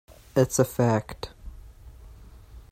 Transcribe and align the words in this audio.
It's 0.35 0.57
a 0.57 0.65
fact. 0.65 1.29